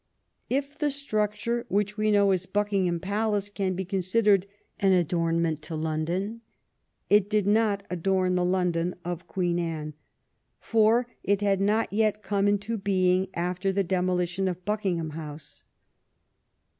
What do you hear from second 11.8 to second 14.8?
yet come into being after the demolition of